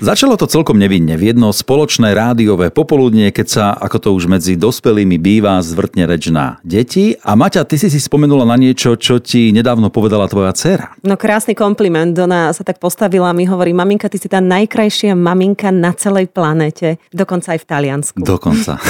[0.00, 4.56] Začalo to celkom nevinne v jedno spoločné rádiové popoludnie, keď sa, ako to už medzi
[4.56, 7.20] dospelými býva, zvrtne reč na deti.
[7.20, 10.96] A Maťa, ty si si spomenula na niečo, čo ti nedávno povedala tvoja dcéra.
[11.04, 12.16] No krásny kompliment.
[12.16, 16.32] Ona sa tak postavila a mi hovorí, maminka, ty si tá najkrajšia maminka na celej
[16.32, 16.96] planete.
[17.12, 18.24] Dokonca aj v Taliansku.
[18.24, 18.80] Dokonca.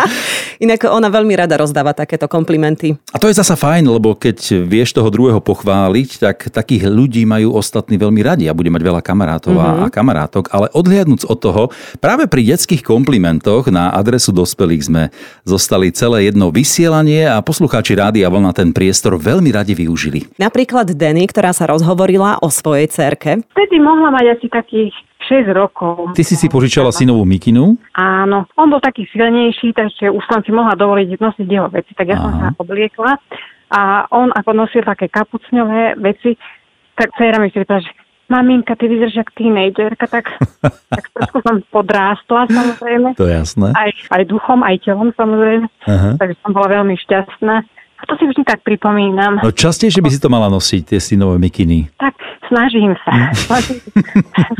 [0.64, 2.96] Inak ona veľmi rada rozdáva takéto komplimenty.
[3.12, 7.52] A to je zasa fajn, lebo keď vieš toho druhého pochváliť, tak takých ľudí majú
[7.52, 9.84] ostatní veľmi radi a bude mať veľa kamarátov mm-hmm.
[9.84, 11.62] a kamarátok ale odhliadnúc od toho,
[11.98, 15.02] práve pri detských komplimentoch na adresu dospelých sme
[15.42, 20.30] zostali celé jedno vysielanie a poslucháči Rádia Vlna ten priestor veľmi radi využili.
[20.38, 23.42] Napríklad Denny, ktorá sa rozhovorila o svojej cerke.
[23.50, 24.94] Vtedy mohla mať asi takých
[25.26, 26.12] 6 rokov.
[26.12, 27.80] Ty si si požičala synovú mikinu?
[27.96, 32.12] Áno, on bol taký silnejší, takže už som si mohla dovoliť nosiť jeho veci, tak
[32.12, 32.22] ja Aha.
[32.22, 33.12] som sa obliekla
[33.72, 36.36] a on ako nosil také kapucňové veci,
[36.94, 37.92] tak dcera mi si že
[38.28, 40.24] maminka, ty vyzeráš ako tínejdžerka, tak,
[40.94, 43.16] tak trošku som podrástla samozrejme.
[43.16, 43.68] To je jasné.
[43.74, 45.66] Aj, aj duchom, aj telom samozrejme.
[45.88, 46.10] Aha.
[46.20, 47.56] Takže som bola veľmi šťastná.
[47.94, 49.40] A to si vždy tak pripomínam.
[49.40, 51.88] No častejšie by si to mala nosiť, tie synové mikiny.
[51.96, 52.12] Tak
[52.52, 53.32] snažím sa.
[53.32, 53.80] Snažím,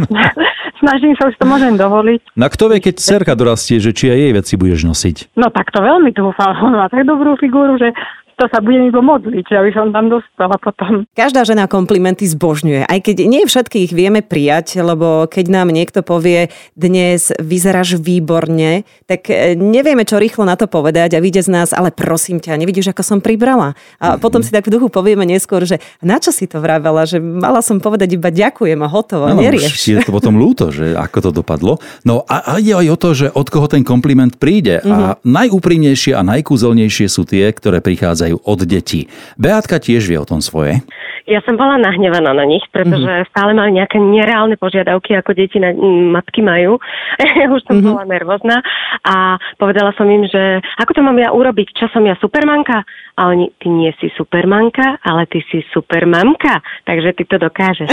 [0.80, 2.24] snažím sa, už to môžem dovoliť.
[2.40, 5.16] Na kto vie, keď cerka dorastie, že či aj jej veci budeš nosiť?
[5.36, 6.56] No tak to veľmi dúfam.
[6.64, 7.92] On má tak dobrú figúru, že
[8.34, 11.06] to sa budem iba modliť, aby som tam dostala potom.
[11.14, 16.02] Každá žena komplimenty zbožňuje, aj keď nie všetky ich vieme prijať, lebo keď nám niekto
[16.02, 21.50] povie dnes vyzeráš výborne, tak e, nevieme, čo rýchlo na to povedať a vyjde z
[21.50, 23.78] nás, ale prosím ťa, nevidíš, ako som pribrala.
[24.02, 24.22] A mm-hmm.
[24.22, 27.62] potom si tak v duchu povieme neskôr, že na čo si to vravela, že mala
[27.62, 29.78] som povedať iba ďakujem a hotovo, no, nerieš.
[29.80, 31.78] je to potom ľúto, že ako to dopadlo.
[32.02, 34.82] No a, a ide aj o to, že od koho ten kompliment príde.
[34.82, 34.92] Mm-hmm.
[34.92, 35.16] A mhm.
[35.24, 39.00] najúprimnejšie a najkúzelnejšie sú tie, ktoré prichádzajú prichádzajú od detí.
[39.36, 40.80] Beatka tiež vie o tom svoje.
[41.24, 43.30] Ja som bola nahnevaná na nich, pretože mm-hmm.
[43.32, 46.76] stále mali nejaké nereálne požiadavky, ako deti na, m, matky majú.
[47.56, 47.88] Už som mm-hmm.
[47.96, 48.60] bola nervózna
[49.04, 52.84] a povedala som im, že ako to mám ja urobiť, čo som ja supermanka?
[53.14, 57.88] A oni, ty nie si supermanka, ale ty si supermamka, takže ty to dokážeš.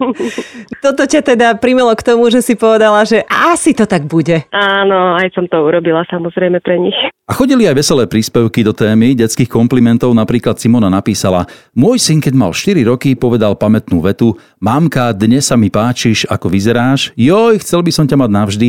[0.84, 4.44] Toto ťa teda primelo k tomu, že si povedala, že asi to tak bude.
[4.50, 6.96] Áno, aj som to urobila samozrejme pre nich.
[7.30, 10.10] A chodili aj veselé príspevky do témy detských komplimentov.
[10.10, 11.46] Napríklad Simona napísala,
[11.78, 16.50] môj syn, keď mal 4 roky, povedal pamätnú vetu, mamka, dnes sa mi páčiš, ako
[16.50, 18.68] vyzeráš, joj, chcel by som ťa mať navždy,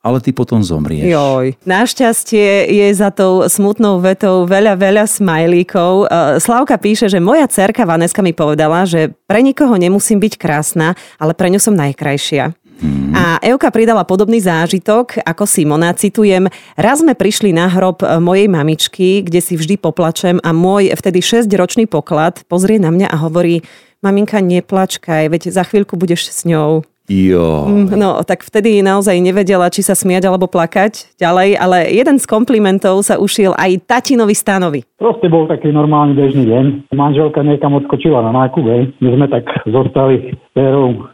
[0.00, 1.04] ale ty potom zomrieš.
[1.04, 1.52] Joj.
[1.68, 6.08] Našťastie je za tou smutnou vetou veľa, veľa smajlíkov.
[6.08, 10.96] E, Slavka píše, že moja cerka Vaneska mi povedala, že pre nikoho nemusím byť krásna,
[11.20, 12.56] ale pre ňu som najkrajšia.
[12.78, 13.10] Mm.
[13.10, 15.90] A Euka pridala podobný zážitok ako Simona.
[15.94, 16.46] Citujem,
[16.78, 21.18] raz sme prišli na hrob e, mojej mamičky, kde si vždy poplačem a môj vtedy
[21.18, 23.66] 6-ročný poklad pozrie na mňa a hovorí,
[23.98, 26.86] maminka, neplačkaj, veď za chvíľku budeš s ňou.
[27.08, 27.64] Jo.
[27.64, 32.28] Mm, no, tak vtedy naozaj nevedela, či sa smiať alebo plakať ďalej, ale jeden z
[32.28, 34.80] komplimentov sa ušiel aj tatinovi stanovi.
[35.00, 36.92] Proste bol taký normálny bežný deň.
[36.92, 38.92] Manželka niekam odskočila na nákup, hej.
[39.00, 40.64] My sme tak zostali s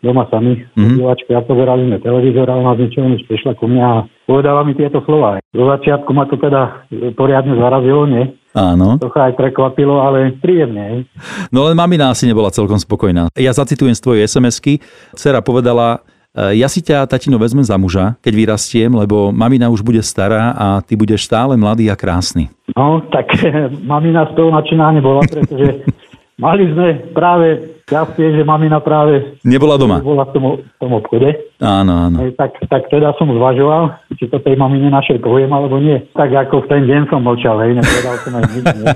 [0.02, 1.06] doma sami mm-hmm.
[1.06, 4.74] a pozerali sme televízor a ona z ničoho než prišla ku mňa a povedala mi
[4.74, 5.38] tieto slova.
[5.54, 8.34] Do začiatku ma to teda poriadne zarazilo, nie?
[8.54, 9.02] Áno.
[9.02, 11.10] To aj prekvapilo, ale príjemne.
[11.50, 13.26] No len mamina asi nebola celkom spokojná.
[13.34, 14.78] Ja zacitujem z tvojej SMS-ky.
[15.18, 19.82] Cera povedala, e, ja si ťa, tatino, vezmem za muža, keď vyrastiem, lebo mamina už
[19.82, 22.46] bude stará a ty budeš stále mladý a krásny.
[22.78, 23.34] No, tak
[23.90, 25.82] mamina z toho načíná nebola, pretože
[26.46, 30.00] mali sme práve šťastie, že mamina práve nebola doma.
[30.00, 31.28] Bola v tom, v tom obchode.
[31.62, 32.18] Áno, áno.
[32.34, 36.02] Tak, tak teda som zvažoval, či to tej mamine našej poviem, alebo nie.
[36.18, 38.64] Tak ako v ten deň som mlčal, hej, nepovedal som aj nič.
[38.74, 38.86] Nie.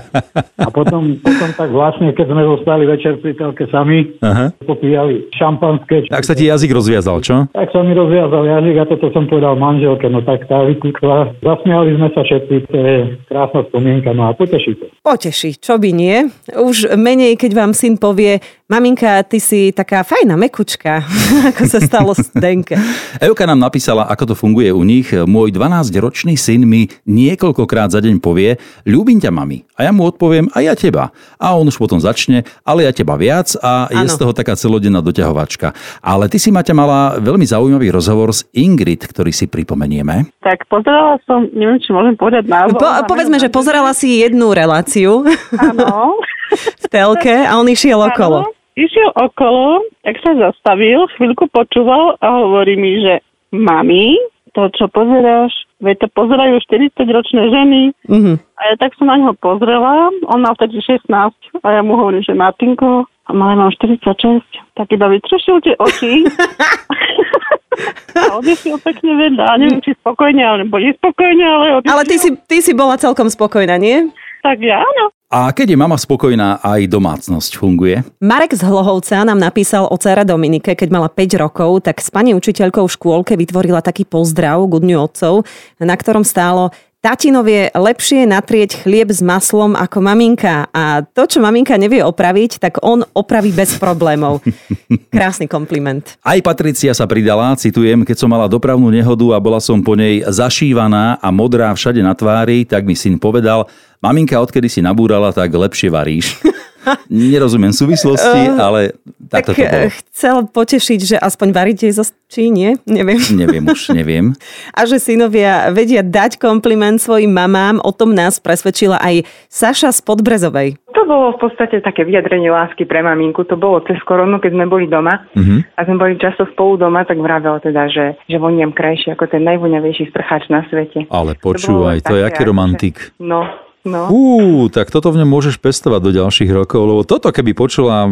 [0.59, 4.51] A potom, potom tak vlastne, keď sme zostali večer pri telke sami, Aha.
[4.67, 6.11] popíjali šampanské.
[6.11, 7.47] Tak sa ti jazyk rozviazal, čo?
[7.55, 11.39] Tak sa mi rozviazal jazyk a toto som povedal manželke, no tak tá vykúkla.
[11.39, 12.95] Zasmiali sme sa všetci, to je
[13.31, 14.91] krásna spomienka, no a poteší to.
[14.99, 16.27] Poteší, čo by nie.
[16.51, 21.01] Už menej, keď vám syn povie, Maminka, ty si taká fajná mekučka,
[21.49, 22.13] ako sa stalo
[22.59, 22.75] Zdenke.
[23.23, 25.15] Euka nám napísala, ako to funguje u nich.
[25.15, 29.63] Môj 12-ročný syn mi niekoľkokrát za deň povie, ľúbim ťa, mami.
[29.79, 31.15] A ja mu odpoviem, a ja teba.
[31.39, 34.11] A on už potom začne, ale ja teba viac a je ano.
[34.11, 35.71] z toho taká celodenná doťahovačka.
[36.03, 40.27] Ale ty si, Maťa, mala veľmi zaujímavý rozhovor s Ingrid, ktorý si pripomenieme.
[40.43, 42.75] Tak pozerala som, neviem, či môžem povedať názov.
[42.75, 45.23] Po, povedzme, že pozerala si jednu reláciu.
[45.55, 46.19] Áno.
[46.83, 48.58] v telke a on išiel okolo.
[48.79, 53.19] Išiel okolo, tak sa zastavil, chvíľku počúval a hovorí mi, že
[53.51, 54.15] mami,
[54.55, 55.51] to, čo pozeráš,
[55.83, 57.81] veď to pozerajú 40-ročné ženy.
[58.07, 58.35] Mm-hmm.
[58.39, 62.23] A ja tak som na neho pozrela, on mal vtedy 16 a ja mu hovorím,
[62.23, 64.47] že Martinko, ale mám 46,
[64.79, 66.23] tak iba vytrešil tie oči.
[68.15, 69.43] a odešiel pekne vedľa.
[69.43, 71.93] A neviem, či spokojne, alebo nespokojne, ale odišiel.
[71.93, 74.07] Ale ty si, ty si bola celkom spokojná, nie?
[74.39, 75.11] Tak ja áno.
[75.29, 78.01] A keď je mama spokojná, aj domácnosť funguje?
[78.17, 82.33] Marek z Hlohovca nám napísal o dcera Dominike, keď mala 5 rokov, tak s pani
[82.33, 85.45] učiteľkou v škôlke vytvorila taký pozdrav k dňu otcov,
[85.77, 91.39] na ktorom stálo Tatino vie lepšie natrieť chlieb s maslom ako maminka a to, čo
[91.39, 94.43] maminka nevie opraviť, tak on opraví bez problémov.
[95.15, 96.19] Krásny kompliment.
[96.19, 100.27] Aj Patricia sa pridala, citujem, keď som mala dopravnú nehodu a bola som po nej
[100.27, 103.71] zašívaná a modrá všade na tvári, tak mi syn povedal,
[104.03, 106.35] maminka, odkedy si nabúrala, tak lepšie varíš.
[107.07, 108.91] Nerozumiem súvislosti, ale
[109.31, 109.69] tak to bolo.
[109.85, 112.77] eh, chcel potešiť, že aspoň varíte zo či nie?
[112.83, 113.17] Neviem.
[113.41, 114.25] Neviem už, neviem.
[114.77, 119.99] A že synovia vedia dať kompliment svojim mamám, o tom nás presvedčila aj Saša z
[120.01, 120.69] Podbrezovej.
[120.91, 123.41] To bolo v podstate také vyjadrenie lásky pre maminku.
[123.43, 125.73] To bolo cez koronu, keď sme boli doma Mhm.
[125.73, 129.41] a sme boli často spolu doma, tak vravel teda, že, že voniem krajšie ako ten
[129.43, 131.07] najvoňavejší sprcháč na svete.
[131.07, 132.95] Ale počúvaj, to je také aký akože- romantik.
[133.17, 133.41] No,
[133.85, 134.11] no.
[134.11, 138.09] Uú, tak toto v ňom môžeš pestovať do ďalších rokov, lebo toto keby počula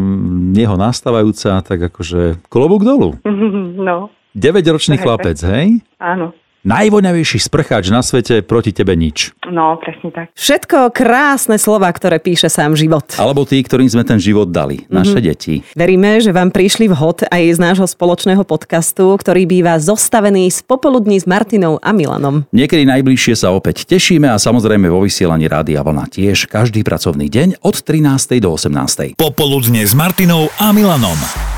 [0.55, 3.17] jeho nastávajúca, tak akože klobúk dolu.
[3.87, 5.81] no, 9-ročný Hej, chlapec, hej?
[5.97, 6.31] áno.
[6.65, 9.35] Najvoňavejší sprcháč na svete, proti tebe nič.
[9.45, 10.25] No, presne tak.
[10.33, 13.05] Všetko krásne slova, ktoré píše sám život.
[13.21, 15.61] Alebo tí, ktorým sme ten život dali, naše deti.
[15.77, 21.21] Veríme, že vám prišli vhod aj z nášho spoločného podcastu, ktorý býva zostavený z popoludní
[21.21, 22.49] s Martinou a Milanom.
[22.51, 27.63] Niekedy najbližšie sa opäť tešíme a samozrejme vo vysielaní Rádia Vlna tiež každý pracovný deň
[27.63, 28.43] od 13.
[28.43, 29.15] do 18.
[29.15, 31.56] Popoludne s Martinou a Milanom.